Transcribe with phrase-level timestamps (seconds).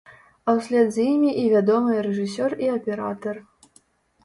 [0.47, 3.35] А ў след за імі і вядомыя рэжысёр і аператар.